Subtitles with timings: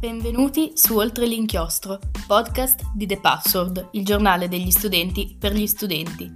[0.00, 6.26] Benvenuti su Oltre l'inchiostro, podcast di The Password, il giornale degli studenti per gli studenti.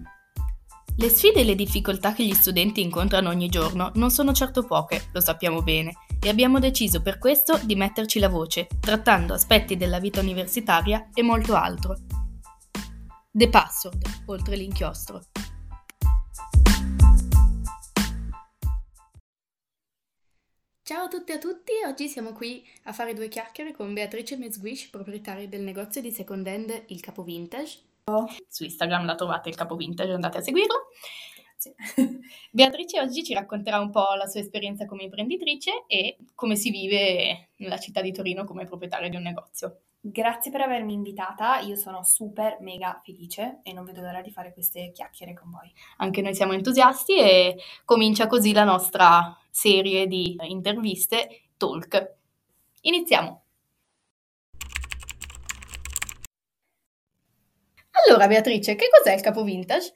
[0.98, 5.04] Le sfide e le difficoltà che gli studenti incontrano ogni giorno non sono certo poche,
[5.14, 9.98] lo sappiamo bene, e abbiamo deciso per questo di metterci la voce, trattando aspetti della
[9.98, 11.96] vita universitaria e molto altro.
[13.30, 15.22] The Password, oltre l'inchiostro.
[20.86, 24.36] Ciao a tutti e a tutti, oggi siamo qui a fare due chiacchiere con Beatrice
[24.36, 27.78] Mesguish, proprietaria del negozio di second hand Il Capo Vintage.
[28.46, 30.88] Su Instagram la trovate Il Capo Vintage, andate a seguirlo.
[31.64, 31.72] Sì.
[32.50, 37.48] Beatrice oggi ci racconterà un po' la sua esperienza come imprenditrice e come si vive
[37.56, 39.78] nella città di Torino come proprietaria di un negozio.
[39.98, 44.52] Grazie per avermi invitata, io sono super mega felice e non vedo l'ora di fare
[44.52, 45.72] queste chiacchiere con voi.
[45.96, 52.16] Anche noi siamo entusiasti e comincia così la nostra serie di interviste talk.
[52.82, 53.44] Iniziamo!
[58.06, 59.94] Allora Beatrice, che cos'è il capo vintage?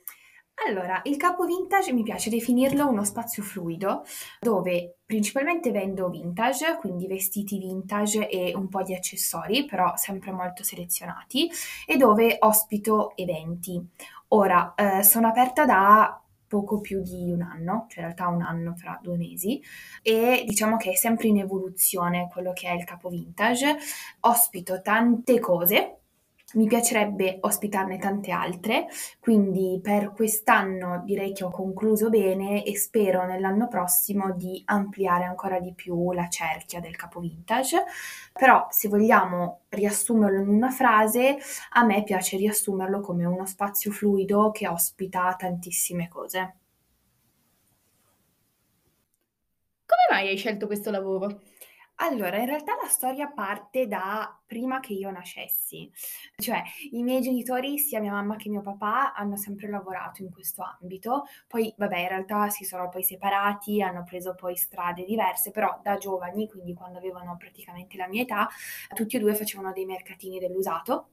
[0.67, 4.05] Allora, il capo vintage mi piace definirlo uno spazio fluido
[4.41, 10.65] dove principalmente vendo vintage, quindi vestiti vintage e un po' di accessori, però sempre molto
[10.65, 11.49] selezionati,
[11.87, 13.81] e dove ospito eventi.
[14.29, 18.75] Ora, eh, sono aperta da poco più di un anno, cioè in realtà un anno
[18.75, 19.63] fra due mesi,
[20.03, 23.77] e diciamo che è sempre in evoluzione quello che è il capo vintage.
[24.21, 25.98] Ospito tante cose
[26.55, 28.87] mi piacerebbe ospitarne tante altre,
[29.21, 35.61] quindi per quest'anno direi che ho concluso bene e spero nell'anno prossimo di ampliare ancora
[35.61, 37.85] di più la cerchia del capo vintage.
[38.33, 41.37] Però se vogliamo riassumerlo in una frase,
[41.73, 46.55] a me piace riassumerlo come uno spazio fluido che ospita tantissime cose.
[49.87, 51.41] Come mai hai scelto questo lavoro?
[52.01, 55.91] Allora, in realtà la storia parte da prima che io nascessi,
[56.37, 60.63] cioè i miei genitori, sia mia mamma che mio papà, hanno sempre lavorato in questo
[60.63, 65.81] ambito, poi vabbè, in realtà si sono poi separati, hanno preso poi strade diverse, però
[65.83, 68.49] da giovani, quindi quando avevano praticamente la mia età,
[68.95, 71.09] tutti e due facevano dei mercatini dell'usato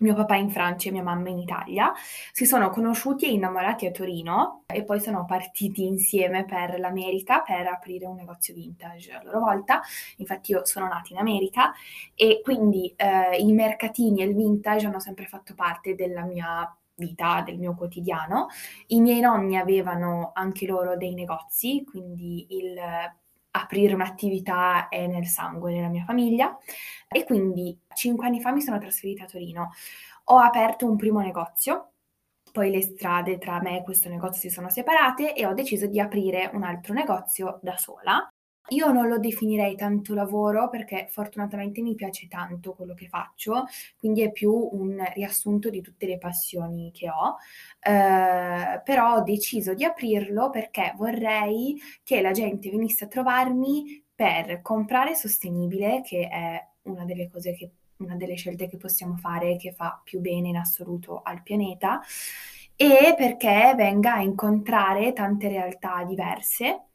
[0.00, 1.92] mio papà in Francia e mia mamma in Italia,
[2.32, 7.66] si sono conosciuti e innamorati a Torino e poi sono partiti insieme per l'America per
[7.66, 9.80] aprire un negozio vintage a loro volta.
[10.16, 11.72] Infatti io sono nata in America
[12.14, 17.42] e quindi eh, i mercatini e il vintage hanno sempre fatto parte della mia vita,
[17.44, 18.48] del mio quotidiano.
[18.88, 22.74] I miei nonni avevano anche loro dei negozi, quindi il
[23.52, 26.56] aprire un'attività è nel sangue nella mia famiglia
[27.08, 29.70] e quindi cinque anni fa mi sono trasferita a Torino.
[30.24, 31.92] Ho aperto un primo negozio,
[32.52, 36.00] poi le strade tra me e questo negozio si sono separate e ho deciso di
[36.00, 38.28] aprire un altro negozio da sola.
[38.68, 43.64] Io non lo definirei tanto lavoro perché fortunatamente mi piace tanto quello che faccio,
[43.96, 47.36] quindi è più un riassunto di tutte le passioni che ho,
[47.80, 54.62] eh, però ho deciso di aprirlo perché vorrei che la gente venisse a trovarmi per
[54.62, 57.70] comprare sostenibile, che è una delle cose che
[58.02, 62.00] una delle scelte che possiamo fare che fa più bene in assoluto al pianeta
[62.74, 66.86] e perché venga a incontrare tante realtà diverse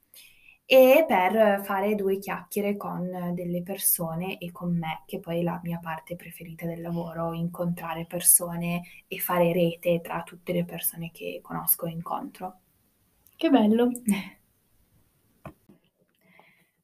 [0.69, 5.61] e per fare due chiacchiere con delle persone e con me, che poi è la
[5.63, 11.39] mia parte preferita del lavoro, incontrare persone e fare rete tra tutte le persone che
[11.41, 12.59] conosco e incontro.
[13.37, 13.85] Che bello!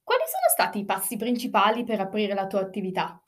[0.01, 3.21] Quali sono stati i passi principali per aprire la tua attività?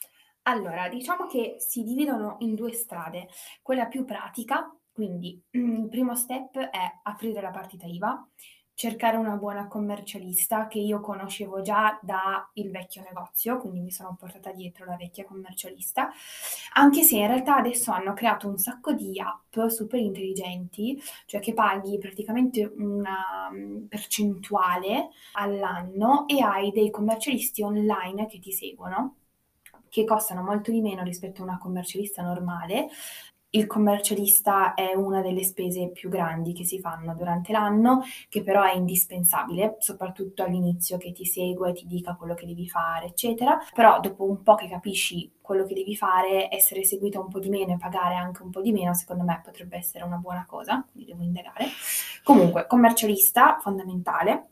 [0.43, 3.27] Allora, diciamo che si dividono in due strade.
[3.61, 8.25] Quella più pratica, quindi il primo step è aprire la partita IVA
[8.75, 14.51] cercare una buona commercialista che io conoscevo già dal vecchio negozio, quindi mi sono portata
[14.51, 16.11] dietro la vecchia commercialista,
[16.73, 21.53] anche se in realtà adesso hanno creato un sacco di app super intelligenti, cioè che
[21.53, 29.15] paghi praticamente una mm, percentuale all'anno e hai dei commercialisti online che ti seguono
[29.87, 32.89] che costano molto di meno rispetto a una commercialista normale
[33.55, 38.63] il commercialista è una delle spese più grandi che si fanno durante l'anno, che però
[38.63, 43.57] è indispensabile, soprattutto all'inizio che ti segue, ti dica quello che devi fare, eccetera.
[43.73, 47.49] Però dopo un po' che capisci quello che devi fare, essere seguito un po' di
[47.49, 50.85] meno e pagare anche un po' di meno, secondo me potrebbe essere una buona cosa,
[50.91, 51.67] quindi devo indagare.
[52.23, 54.49] Comunque, commercialista fondamentale,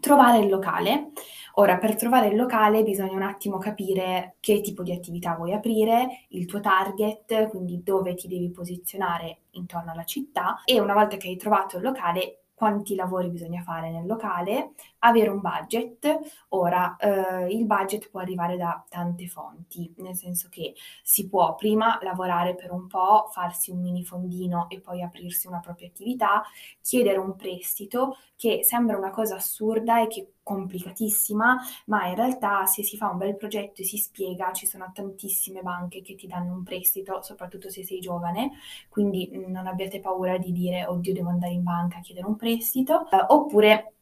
[0.00, 1.12] trovare il locale.
[1.54, 6.26] Ora, per trovare il locale bisogna un attimo capire che tipo di attività vuoi aprire,
[6.28, 11.28] il tuo target, quindi dove ti devi posizionare intorno alla città e una volta che
[11.28, 16.44] hai trovato il locale quanti lavori bisogna fare nel locale, avere un budget.
[16.50, 21.98] Ora, eh, il budget può arrivare da tante fonti, nel senso che si può prima
[22.02, 26.42] lavorare per un po', farsi un mini fondino e poi aprirsi una propria attività,
[26.82, 32.82] chiedere un prestito, che sembra una cosa assurda e che complicatissima, ma in realtà se
[32.82, 36.54] si fa un bel progetto e si spiega, ci sono tantissime banche che ti danno
[36.54, 38.50] un prestito, soprattutto se sei giovane,
[38.88, 43.08] quindi non abbiate paura di dire oddio devo andare in banca a chiedere un prestito,
[43.10, 43.94] eh, oppure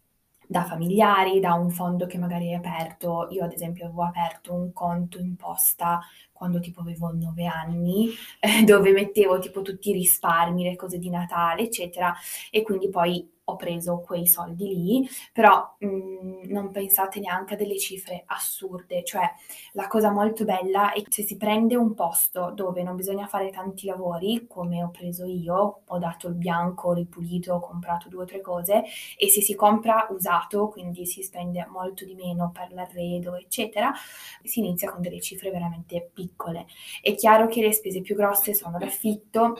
[0.46, 3.28] da familiari, da un fondo che magari è aperto.
[3.30, 6.00] Io ad esempio avevo aperto un conto in posta
[6.32, 8.08] quando tipo avevo 9 anni,
[8.40, 12.14] eh, dove mettevo tipo tutti i risparmi, le cose di Natale, eccetera,
[12.50, 17.56] e quindi poi ho preso quei soldi lì, però mh, mm, non pensate neanche a
[17.56, 19.30] delle cifre assurde, cioè
[19.72, 23.50] la cosa molto bella è che se si prende un posto dove non bisogna fare
[23.50, 28.26] tanti lavori, come ho preso io, ho dato il bianco, ripulito, ho comprato due o
[28.26, 28.84] tre cose,
[29.16, 33.92] e se si compra usato, quindi si spende molto di meno per l'arredo, eccetera,
[34.42, 36.66] si inizia con delle cifre veramente piccole.
[37.00, 39.54] È chiaro che le spese più grosse sono l'affitto,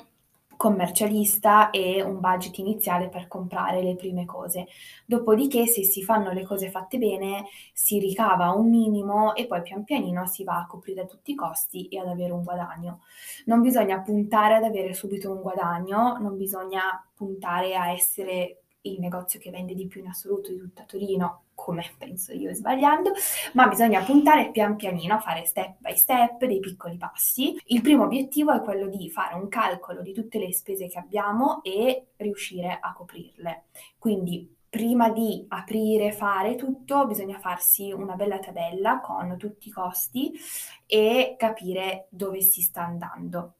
[0.58, 4.66] commercialista e un budget iniziale per comprare le prime cose.
[5.06, 9.84] Dopodiché, se si fanno le cose fatte bene, si ricava un minimo e poi pian
[9.84, 13.02] pianino si va a coprire tutti i costi e ad avere un guadagno.
[13.46, 19.38] Non bisogna puntare ad avere subito un guadagno, non bisogna puntare a essere il negozio
[19.38, 23.12] che vende di più in assoluto di tutta Torino, come penso io sbagliando,
[23.54, 27.58] ma bisogna puntare pian pianino fare step by step dei piccoli passi.
[27.66, 31.62] Il primo obiettivo è quello di fare un calcolo di tutte le spese che abbiamo
[31.62, 33.64] e riuscire a coprirle.
[33.98, 40.32] Quindi prima di aprire, fare tutto, bisogna farsi una bella tabella con tutti i costi
[40.86, 43.57] e capire dove si sta andando.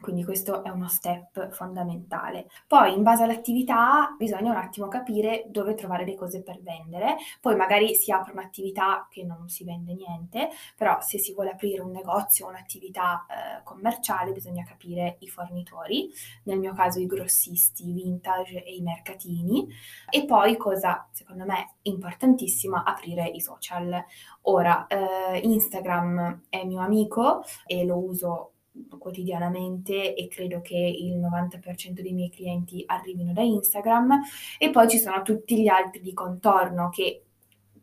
[0.00, 2.48] Quindi questo è uno step fondamentale.
[2.66, 7.16] Poi in base all'attività bisogna un attimo capire dove trovare le cose per vendere.
[7.40, 11.82] Poi magari si apre un'attività che non si vende niente, però se si vuole aprire
[11.82, 16.10] un negozio o un'attività eh, commerciale bisogna capire i fornitori,
[16.44, 19.66] nel mio caso i grossisti, i vintage e i mercatini.
[20.08, 24.04] E poi cosa secondo me importantissima, aprire i social.
[24.42, 28.52] Ora eh, Instagram è mio amico e lo uso
[28.98, 34.20] quotidianamente e credo che il 90% dei miei clienti arrivino da Instagram.
[34.58, 37.22] E poi ci sono tutti gli altri di contorno che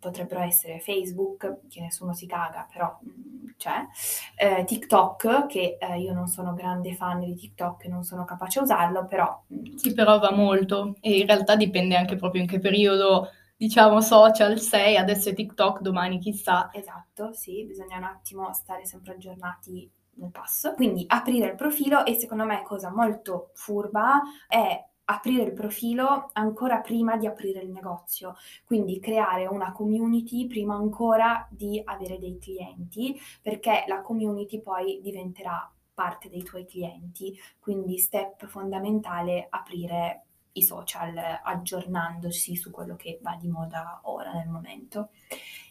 [0.05, 3.87] potrebbero essere Facebook, che nessuno si caga, però mm, c'è,
[4.35, 8.59] eh, TikTok, che eh, io non sono grande fan di TikTok e non sono capace
[8.59, 9.43] a usarlo, però...
[9.51, 10.95] Mm, sì, però va molto.
[11.01, 15.81] E in realtà dipende anche proprio in che periodo diciamo social sei, adesso è TikTok,
[15.81, 16.69] domani chissà.
[16.71, 20.73] Esatto, sì, bisogna un attimo stare sempre aggiornati nel passo.
[20.73, 26.79] Quindi aprire il profilo e secondo me cosa molto furba è aprire il profilo ancora
[26.79, 33.15] prima di aprire il negozio, quindi creare una community prima ancora di avere dei clienti,
[33.41, 40.23] perché la community poi diventerà parte dei tuoi clienti, quindi step fondamentale aprire
[40.53, 45.09] i social aggiornandosi su quello che va di moda ora nel momento.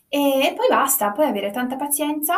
[0.09, 2.37] E poi basta, poi avere tanta pazienza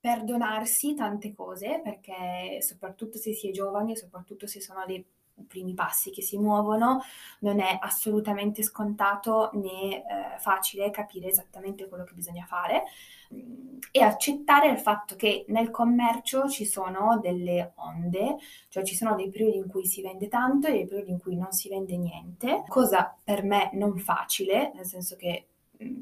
[0.00, 5.04] perdonarsi tante cose, perché soprattutto se si è giovani soprattutto se sono dei
[5.46, 7.00] primi passi che si muovono,
[7.40, 10.02] non è assolutamente scontato né eh,
[10.38, 12.84] facile capire esattamente quello che bisogna fare.
[13.32, 18.36] Mm, e accettare il fatto che nel commercio ci sono delle onde,
[18.68, 21.36] cioè ci sono dei periodi in cui si vende tanto e dei periodi in cui
[21.36, 25.46] non si vende niente, cosa per me non facile, nel senso che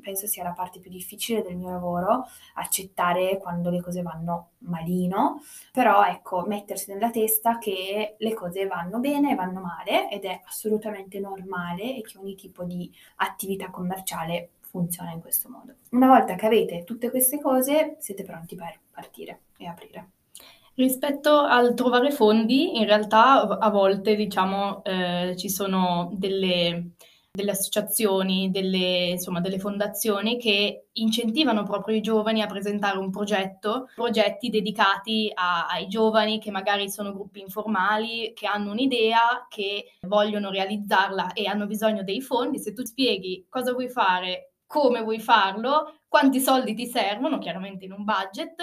[0.01, 5.43] penso sia la parte più difficile del mio lavoro, accettare quando le cose vanno malino,
[5.73, 10.41] però ecco, mettersi nella testa che le cose vanno bene e vanno male ed è
[10.47, 15.75] assolutamente normale e che ogni tipo di attività commerciale funziona in questo modo.
[15.91, 20.11] Una volta che avete tutte queste cose, siete pronti per partire e aprire.
[20.75, 26.91] Rispetto al trovare fondi, in realtà a volte, diciamo, eh, ci sono delle
[27.37, 33.89] delle associazioni, delle, insomma, delle fondazioni che incentivano proprio i giovani a presentare un progetto,
[33.95, 40.51] progetti dedicati a, ai giovani che magari sono gruppi informali, che hanno un'idea, che vogliono
[40.51, 42.59] realizzarla e hanno bisogno dei fondi.
[42.59, 47.93] Se tu spieghi cosa vuoi fare, come vuoi farlo, quanti soldi ti servono, chiaramente in
[47.93, 48.55] un budget,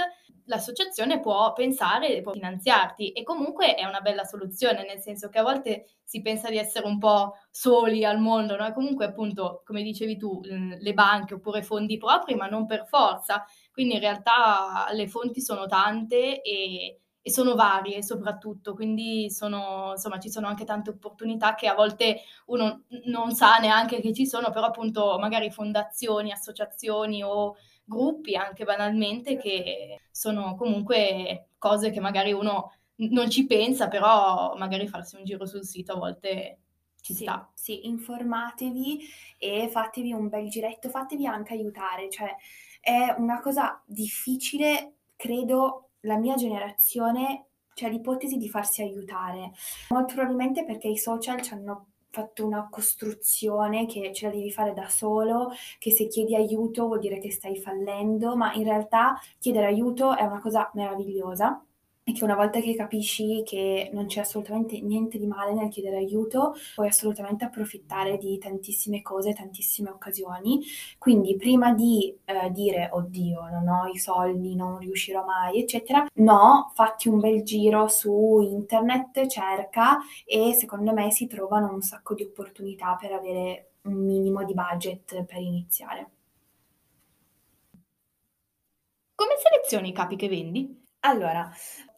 [0.45, 5.39] l'associazione può pensare e può finanziarti e comunque è una bella soluzione, nel senso che
[5.39, 8.71] a volte si pensa di essere un po' soli al mondo, no?
[8.73, 13.45] Comunque appunto, come dicevi tu, le banche oppure fondi propri, ma non per forza.
[13.71, 20.19] Quindi in realtà le fonti sono tante e, e sono varie soprattutto, quindi sono, insomma,
[20.19, 24.51] ci sono anche tante opportunità che a volte uno non sa neanche che ci sono,
[24.51, 32.33] però appunto magari fondazioni, associazioni o gruppi anche banalmente che sono comunque cose che magari
[32.33, 36.59] uno non ci pensa, però magari farsi un giro sul sito a volte
[36.99, 37.49] ci sì, sta.
[37.53, 38.99] Sì, informatevi
[39.37, 42.35] e fatevi un bel giretto, fatevi anche aiutare, cioè
[42.81, 49.51] è una cosa difficile, credo, la mia generazione c'è l'ipotesi di farsi aiutare.
[49.89, 54.73] Molto probabilmente perché i social ci hanno fatto una costruzione che ce la devi fare
[54.73, 59.65] da solo, che se chiedi aiuto vuol dire che stai fallendo, ma in realtà chiedere
[59.65, 61.65] aiuto è una cosa meravigliosa
[62.05, 65.97] e che una volta che capisci che non c'è assolutamente niente di male nel chiedere
[65.97, 70.61] aiuto, puoi assolutamente approfittare di tantissime cose, tantissime occasioni.
[70.97, 76.71] Quindi prima di eh, dire oddio, non ho i soldi, non riuscirò mai, eccetera, no,
[76.75, 82.23] fatti un bel giro su internet, cerca e secondo me si trovano un sacco di
[82.23, 86.09] opportunità per avere un minimo di budget per iniziare.
[89.15, 90.81] Come selezioni i capi che vendi?
[91.05, 91.51] Allora,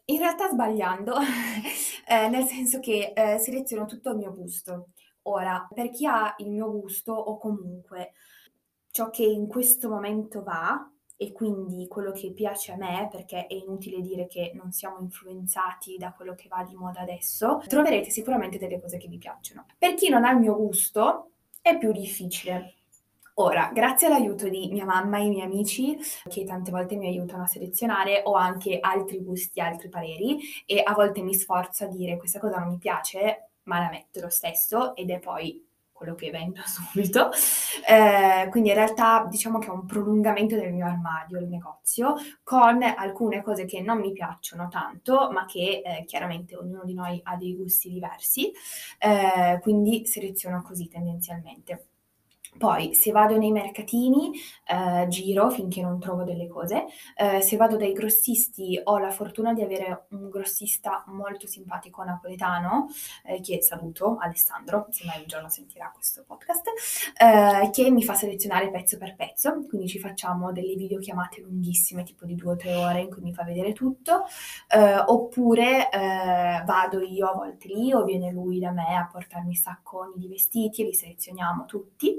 [0.05, 1.15] in realtà sbagliando,
[2.07, 4.89] eh, nel senso che eh, seleziono tutto il mio gusto.
[5.23, 8.13] Ora, per chi ha il mio gusto o comunque
[8.91, 13.53] ciò che in questo momento va e quindi quello che piace a me, perché è
[13.53, 18.57] inutile dire che non siamo influenzati da quello che va di moda adesso, troverete sicuramente
[18.57, 19.65] delle cose che vi piacciono.
[19.77, 21.31] Per chi non ha il mio gusto
[21.61, 22.73] è più difficile
[23.37, 25.97] Ora, grazie all'aiuto di mia mamma e i miei amici,
[26.29, 30.93] che tante volte mi aiutano a selezionare, ho anche altri gusti, altri pareri e a
[30.93, 34.95] volte mi sforzo a dire questa cosa non mi piace, ma la metto lo stesso
[34.95, 35.61] ed è poi
[35.91, 37.29] quello che vendo subito.
[37.85, 42.81] Eh, quindi in realtà diciamo che è un prolungamento del mio armadio, il negozio, con
[42.83, 47.35] alcune cose che non mi piacciono tanto, ma che eh, chiaramente ognuno di noi ha
[47.35, 48.49] dei gusti diversi,
[48.97, 51.87] eh, quindi seleziono così tendenzialmente.
[52.57, 54.31] Poi se vado nei mercatini,
[54.67, 56.85] ehm, giro finché non trovo delle cose.
[57.17, 62.87] Ehm, se vado dai grossisti ho la fortuna di avere un grossista molto simpatico napoletano,
[63.25, 66.63] ehm, che saluto, Alessandro, se mai un giorno sentirà questo podcast,
[67.21, 72.25] ehm, che mi fa selezionare pezzo per pezzo, quindi ci facciamo delle videochiamate lunghissime, tipo
[72.25, 74.23] di 2 o 3 ore in cui mi fa vedere tutto,
[74.69, 79.55] ehm, oppure, ehm, vado io a volte lì o viene lui da me a portarmi
[79.55, 82.15] sacconi di vestiti e li selezioniamo tutti.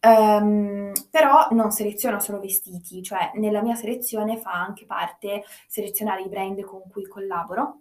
[0.00, 6.28] Um, però non seleziono solo vestiti, cioè nella mia selezione fa anche parte selezionare i
[6.28, 7.80] brand con cui collaboro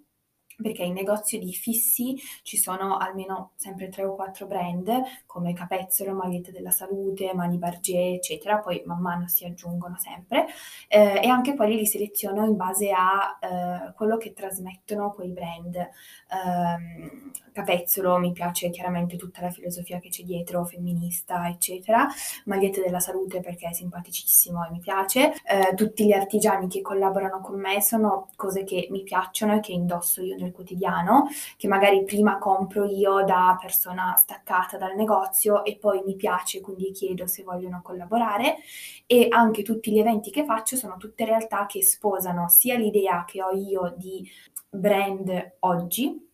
[0.62, 6.14] perché in negozio di fissi ci sono almeno sempre tre o quattro brand come Capezzolo,
[6.14, 10.48] Magliette della Salute, Mani Bargé, eccetera, poi man mano si aggiungono sempre.
[10.88, 15.76] Eh, e anche quelli li seleziono in base a eh, quello che trasmettono quei brand.
[15.76, 22.08] Eh, Capezzolo mi piace chiaramente tutta la filosofia che c'è dietro, femminista, eccetera,
[22.46, 27.42] Magliette della Salute perché è simpaticissimo e mi piace, eh, tutti gli artigiani che collaborano
[27.42, 31.68] con me sono cose che mi piacciono e che indosso io nel del quotidiano, che
[31.68, 37.27] magari prima compro io da persona staccata dal negozio e poi mi piace, quindi chiedo
[37.27, 38.58] se vogliono collaborare.
[39.06, 43.42] E anche tutti gli eventi che faccio sono tutte realtà che sposano sia l'idea che
[43.42, 44.27] ho io di
[44.70, 46.26] brand oggi,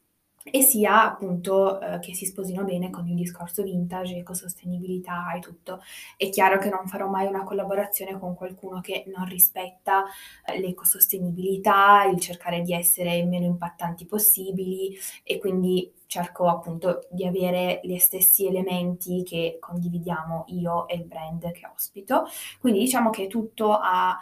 [0.43, 5.81] e sia appunto eh, che si sposino bene con il discorso vintage, ecosostenibilità e tutto.
[6.17, 10.03] È chiaro che non farò mai una collaborazione con qualcuno che non rispetta
[10.45, 17.79] eh, l'ecosostenibilità, il cercare di essere meno impattanti possibili e quindi cerco appunto di avere
[17.83, 22.25] gli stessi elementi che condividiamo io e il brand che ospito.
[22.59, 24.15] Quindi diciamo che tutto a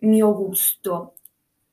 [0.00, 1.14] mio gusto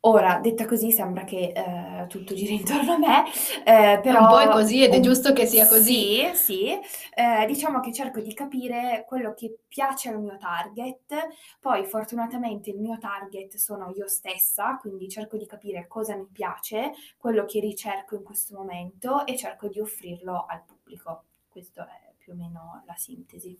[0.07, 3.24] Ora, detta così sembra che, ehm, tutto giri intorno a me,
[3.65, 6.05] ehm, È un po' è così ed è giusto che sia così.
[6.05, 6.79] sì, sì,
[7.15, 11.13] ehm, diciamo che cerco di capire quello che piace al mio target,
[11.59, 16.93] poi fortunatamente il mio target sono io stessa, quindi cerco di capire cosa mi piace,
[17.17, 21.25] quello che ricerco in questo momento e cerco di offrirlo al pubblico.
[21.47, 23.57] Questo è più o meno la sintesi.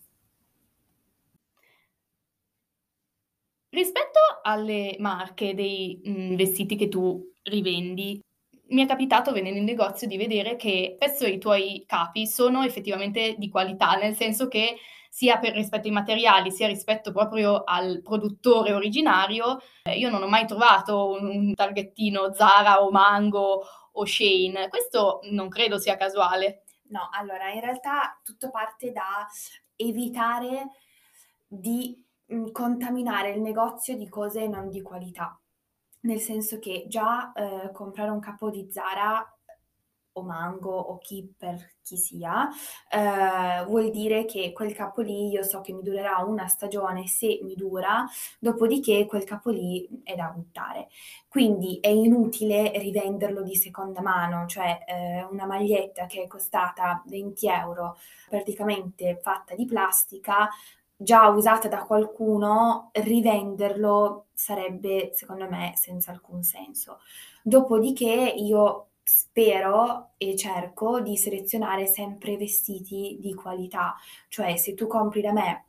[3.76, 8.22] Rispetto alle marche dei, mhmm, vestiti che tu rivendi,
[8.70, 13.36] mi è capitato venendo in negozio di vedere che spesso i tuoi capi sono effettivamente
[13.38, 14.78] di qualità, nel senso che
[15.10, 20.28] sia per rispetto ai materiali, sia rispetto proprio al produttore originario, ehm, io non ho
[20.30, 24.68] mai trovato un targhettino Zara o Mango o Shein.
[24.70, 26.64] Questo non credo sia casuale.
[26.92, 29.28] No, allora in realtà tutto parte da
[29.76, 30.70] evitare
[31.46, 32.05] di
[32.52, 35.40] Contaminare il negozio di cose non di qualità.
[36.02, 39.28] nel senso che già eh, comprare un capo di Zara
[40.18, 42.48] o Mango o chi per chi sia,
[42.90, 47.40] eh, vuol dire che quel capo lì io so che mi durerà una stagione se
[47.44, 48.06] mi dura,
[48.40, 50.88] dopodiché quel capo lì è da buttare.
[51.28, 57.48] Quindi è inutile rivenderlo di seconda mano, cioè eh, una maglietta che è costata 20
[57.48, 57.98] euro,
[58.30, 60.48] praticamente fatta di plastica,
[60.96, 67.00] già usata da qualcuno, rivenderlo sarebbe, secondo me, senza alcun senso.
[67.44, 73.96] Dopodiché io spero e cerco di selezionare sempre vestiti di qualità,
[74.30, 75.66] cioè se tu compri da me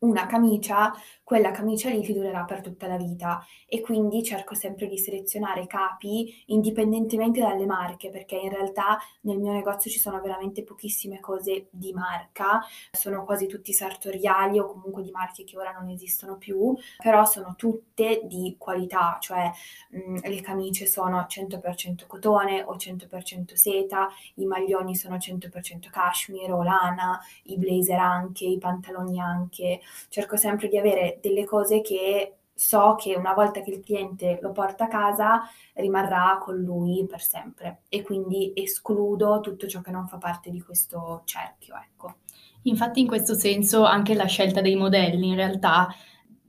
[0.00, 0.92] una camicia,
[1.30, 3.46] quella camicia lì ti durerà per tutta la vita.
[3.68, 9.52] E quindi cerco sempre di selezionare capi indipendentemente dalle marche perché in realtà nel mio
[9.52, 12.60] negozio ci sono veramente pochissime cose di marca,
[12.90, 17.54] sono quasi tutti sartoriali o comunque di marche che ora non esistono più, però sono
[17.56, 19.52] tutte di qualità, cioè
[19.90, 26.64] mh, le camicie sono 100% cotone o 100% seta, i maglioni sono 100% cashmere o
[26.64, 32.94] lana, i blazer anche, i pantaloni anche, cerco sempre di avere delle cose che so
[32.98, 35.42] che una volta che il cliente lo porta a casa
[35.74, 37.82] rimarrà con lui per sempre.
[37.88, 42.16] E quindi escludo tutto ciò che non fa parte di questo cerchio, ecco.
[42.64, 45.88] Infatti in questo senso anche la scelta dei modelli in realtà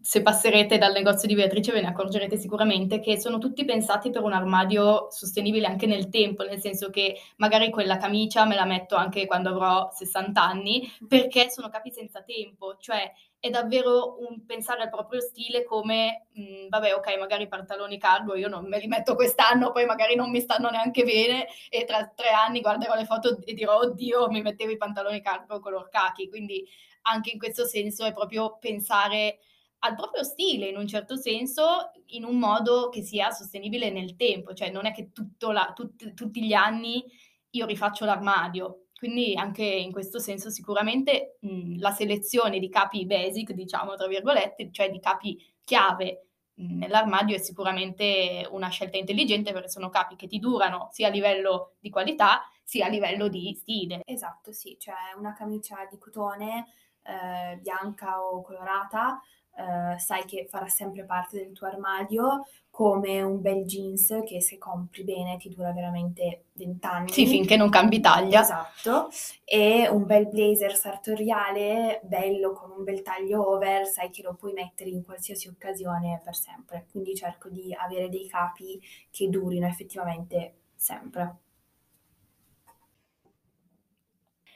[0.01, 4.23] se passerete dal negozio di Beatrice ve ne accorgerete sicuramente che sono tutti pensati per
[4.23, 8.95] un armadio sostenibile anche nel tempo, nel senso che magari quella camicia me la metto
[8.95, 14.83] anche quando avrò 60 anni, perché sono capi senza tempo, cioè è davvero un pensare
[14.83, 18.77] al proprio stile come, mh, mm, vabbè, ok, magari i pantaloni cargo io non me
[18.79, 22.93] li metto quest'anno, poi magari non mi stanno neanche bene e tra tre anni guarderò
[22.93, 26.63] le foto e dirò, oddio, mi mettevo i pantaloni cargo color khaki, quindi
[27.03, 29.39] anche in questo senso è proprio pensare
[29.79, 34.53] al proprio stile in un certo senso, in un modo che sia sostenibile nel tempo,
[34.53, 37.03] cioè non è che la, tut, tutti gli anni
[37.51, 38.85] io rifaccio l'armadio.
[39.01, 44.69] Quindi anche in questo senso sicuramente mh, la selezione di capi basic, diciamo tra virgolette,
[44.71, 50.27] cioè di capi chiave mh, nell'armadio è sicuramente una scelta intelligente perché sono capi che
[50.27, 54.01] ti durano sia a livello di qualità sia a livello di stile.
[54.05, 56.67] Esatto, sì, cioè una camicia di cotone
[57.01, 59.19] eh, bianca o colorata
[59.55, 64.57] eh, sai che farà sempre parte del tuo armadio, come un bel jeans che se
[64.57, 67.09] compri bene ti dura veramente 20 anni.
[67.09, 68.41] Sì, finché non cambi taglia.
[68.41, 69.09] Esatto,
[69.43, 74.53] e un bel blazer sartoriale, bello con un bel taglio over, sai che lo puoi
[74.53, 76.87] mettere in qualsiasi occasione per sempre.
[76.89, 81.35] Quindi cerco di avere dei capi che durino effettivamente sempre.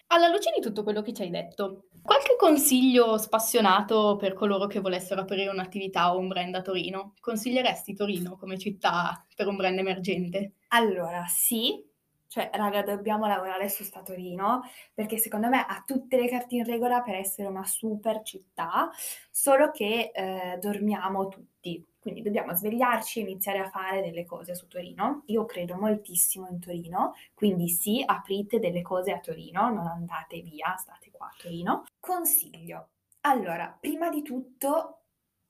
[0.08, 4.80] Alla luce di tutto quello che ci hai detto, qualche consiglio spassionato per coloro che
[4.80, 7.14] volessero aprire un'attività o un brand a Torino?
[7.20, 10.54] Consiglieresti Torino come città per un brand emergente?
[10.70, 11.84] Allora, sì,
[12.28, 14.62] cioè, raga, dobbiamo lavorare su sta Torino,
[14.94, 18.92] perché secondo me ha tutte le carte in regola per essere una super città,
[19.32, 21.84] solo che eh, dormiamo tutti.
[22.06, 25.24] Quindi dobbiamo svegliarci e iniziare a fare delle cose su Torino.
[25.26, 30.76] Io credo moltissimo in Torino, quindi sì, aprite delle cose a Torino, non andate via,
[30.78, 31.86] state qua a Torino.
[32.00, 32.90] Consiglio.
[33.22, 35.00] Allora, prima di tutto,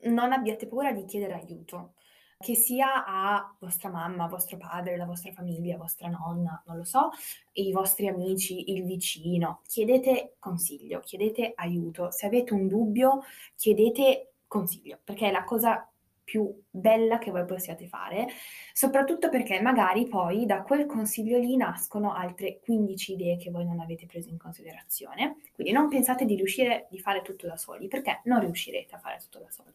[0.04, 1.96] non abbiate paura di chiedere aiuto,
[2.38, 7.10] che sia a vostra mamma, vostro padre, la vostra famiglia, vostra nonna, non lo so,
[7.52, 9.60] i vostri amici, il vicino.
[9.68, 12.12] Chiedete consiglio, chiedete aiuto.
[12.12, 13.24] Se avete un dubbio,
[13.58, 15.90] chiedete consiglio, perché è la cosa
[16.26, 18.28] più bella che voi possiate fare,
[18.74, 23.80] soprattutto perché magari poi da quel consiglio lì nascono altre 15 idee che voi non
[23.80, 25.38] avete preso in considerazione.
[25.54, 29.20] Quindi non pensate di riuscire a fare tutto da soli, perché non riuscirete a fare
[29.22, 29.72] tutto da soli.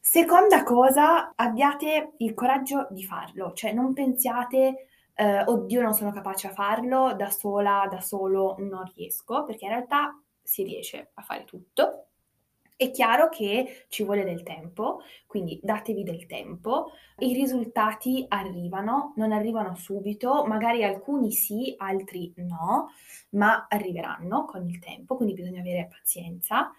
[0.00, 6.46] Seconda cosa, abbiate il coraggio di farlo, cioè non pensiate eh, oddio non sono capace
[6.46, 11.44] a farlo, da sola, da solo non riesco, perché in realtà si riesce a fare
[11.44, 12.06] tutto
[12.78, 19.32] è chiaro che ci vuole del tempo, quindi datevi del tempo, i risultati arrivano, non
[19.32, 22.92] arrivano subito, magari alcuni sì, altri no,
[23.30, 26.72] ma arriveranno con il tempo, quindi bisogna avere pazienza.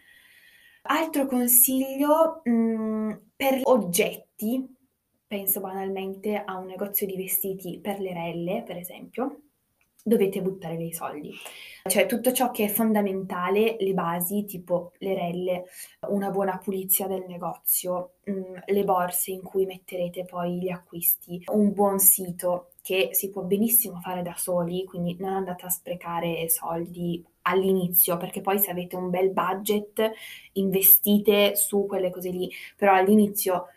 [0.84, 4.74] Altro consiglio mh, mm, per oggetti,
[5.28, 9.49] penso banalmente a un negozio di vestiti per le relle, per esempio,
[10.04, 11.34] dovete buttare dei soldi.
[11.84, 15.64] Cioè tutto ciò che è fondamentale, le basi tipo le relle,
[16.10, 21.44] una buona pulizia del negozio, mh, mm, le borse in cui metterete poi gli acquisti,
[21.48, 26.50] un buon sito che si può benissimo fare da soli, quindi non andate a sprecare
[26.50, 30.12] soldi all'inizio, perché poi se avete un bel budget
[30.54, 33.68] investite su quelle cose lì, però all'inizio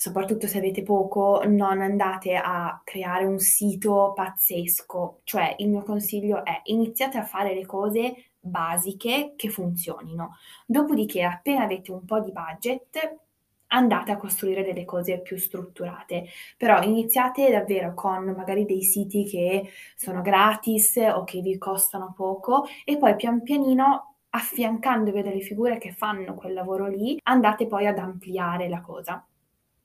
[0.00, 5.20] soprattutto se avete poco, non andate a creare un sito pazzesco.
[5.24, 10.38] Cioè, il mio consiglio è iniziate a fare le cose basiche che funzionino.
[10.64, 13.18] Dopodiché, appena avete un po' di budget,
[13.66, 16.28] andate a costruire delle cose più strutturate.
[16.56, 22.64] Però iniziate davvero con magari dei siti che sono gratis o che vi costano poco
[22.86, 27.98] e poi pian pianino affiancandovi delle figure che fanno quel lavoro lì, andate poi ad
[27.98, 29.22] ampliare la cosa.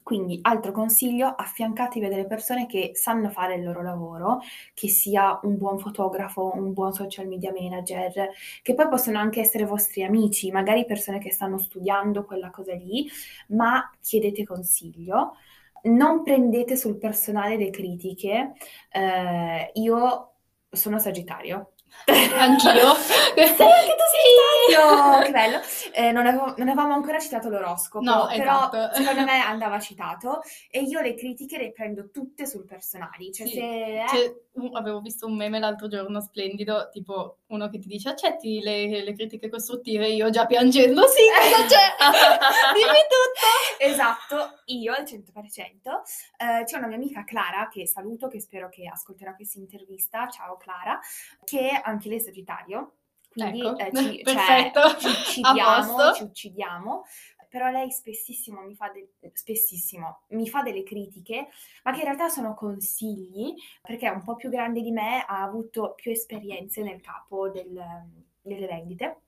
[0.05, 4.39] Quindi, altro consiglio, affiancatevi a delle persone che sanno fare il loro lavoro,
[4.75, 8.29] che sia un buon fotografo, un buon social media manager,
[8.61, 13.09] che poi possono anche essere vostri amici, magari persone che stanno studiando quella cosa lì,
[13.47, 15.37] ma chiedete consiglio.
[15.85, 18.53] Non prendete sul personale le critiche.
[18.91, 20.33] Eh, io
[20.69, 21.71] sono Sagittario,
[22.37, 22.93] Anch'io.
[22.95, 25.23] Sei anche tu Sagittario!
[25.25, 25.59] Che bello.
[25.93, 28.93] Eh, non, avevo, non avevamo ancora citato l'oroscopo, No, però esatto.
[28.95, 33.31] secondo me andava citato e io le critiche le prendo tutte sul personale.
[33.31, 33.59] Cioè, Sì, se...
[33.61, 38.59] eh, un- avevo visto un meme l'altro giorno splendido, tipo uno che ti dice accetti
[38.61, 42.73] le, le critiche costruttive, io già piangendo, sì, cosa c'è?
[42.73, 43.83] Dimmi tutto!
[43.83, 46.01] Esatto, io al 100%.
[46.37, 50.57] Eh, c'è una mia amica Clara, che saluto, che spero che ascolterà questa intervista, ciao
[50.57, 50.99] Clara,
[51.43, 52.97] che anche lei è Sagittario,
[53.29, 55.09] quindi Ecco, eh, ci, cioè, perfetto, ci a
[55.51, 57.03] uccidiamo, ci uccidiamo,
[57.49, 61.47] però lei spessissimo mi fa, del- spessissimo mi fa delle critiche,
[61.83, 65.41] ma che in realtà sono consigli, perché è un po' più grande di me, ha
[65.43, 68.09] avuto più esperienze nel capo del-
[68.41, 69.21] delle vendite.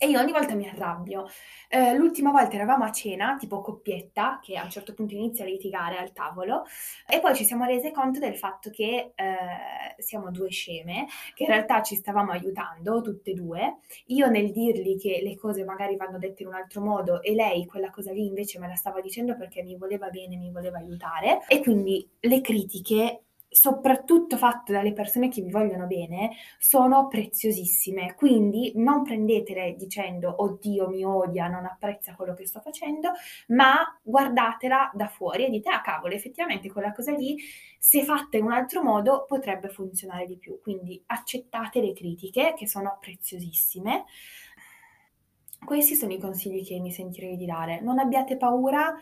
[0.00, 1.26] E io ogni volta mi arrabbio.
[1.68, 5.48] Eh, l'ultima volta eravamo a cena, tipo coppietta, che a un certo punto inizia a
[5.48, 6.64] litigare al tavolo,
[7.08, 11.48] e poi ci siamo rese conto del fatto che eh, siamo due sceme, che in
[11.48, 13.78] realtà ci stavamo aiutando tutte e due.
[14.06, 17.66] Io nel dirgli che le cose magari vanno dette in un altro modo, e lei
[17.66, 21.40] quella cosa lì invece me la stava dicendo perché mi voleva bene, mi voleva aiutare.
[21.48, 23.22] E quindi le critiche.
[23.50, 30.88] Soprattutto fatte dalle persone che vi vogliono bene, sono preziosissime, quindi non prendetele dicendo oddio
[30.90, 33.12] mi odia, non apprezza quello che sto facendo,
[33.48, 37.38] ma guardatela da fuori e dite ah cavolo, effettivamente quella cosa lì,
[37.78, 40.60] se fatta in un altro modo, potrebbe funzionare di più.
[40.60, 44.04] Quindi accettate le critiche che sono preziosissime.
[45.64, 47.80] Questi sono i consigli che mi sentirei di dare.
[47.80, 48.94] Non abbiate paura,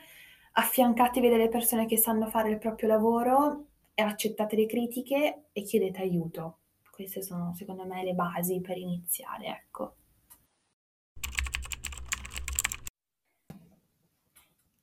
[0.52, 3.65] affiancatevi delle persone che sanno fare il proprio lavoro
[4.02, 6.58] accettate le critiche e chiedete aiuto.
[6.90, 9.94] Queste sono secondo me le basi per iniziare, ecco.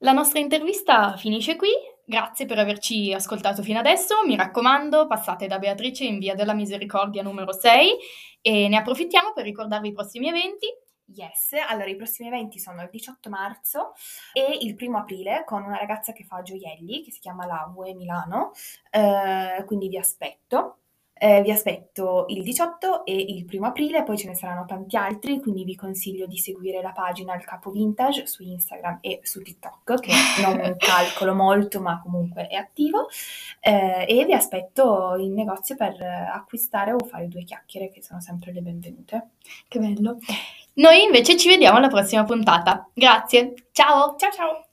[0.04, 1.70] La nostra intervista finisce qui.
[2.06, 4.16] Grazie per averci ascoltato fino adesso.
[4.26, 7.98] Mi raccomando, passate da Beatrice in via della Misericordia numero 6
[8.42, 10.68] e ne approfittiamo per ricordarvi i prossimi eventi.
[11.16, 13.94] Yes, allora i prossimi eventi sono il 18 marzo
[14.34, 17.94] e il primo aprile con una ragazza che fa gioielli che si chiama la Vue
[17.94, 18.52] Milano,
[18.90, 20.78] eh, quindi vi aspetto.
[21.16, 25.40] Eh, vi aspetto il 18 e il primo aprile, poi ce ne saranno tanti altri,
[25.40, 30.00] quindi vi consiglio di seguire la pagina Il Capo Vintage su Instagram e su TikTok,
[30.02, 33.08] che non calcolo molto, ma comunque è attivo.
[33.62, 38.52] Eh, e vi aspetto in negozio per acquistare o fare due chiacchiere, che sono sempre
[38.52, 39.30] le benvenute.
[39.68, 40.18] Che bello.
[40.76, 42.90] Noi invece ci vediamo alla prossima puntata.
[42.94, 43.54] Grazie.
[43.72, 44.16] Ciao.
[44.18, 44.73] Ciao ciao!